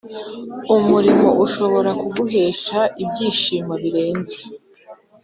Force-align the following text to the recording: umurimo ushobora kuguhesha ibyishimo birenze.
umurimo 0.77 1.29
ushobora 1.45 1.89
kuguhesha 2.01 2.79
ibyishimo 3.03 3.73
birenze. 3.81 4.41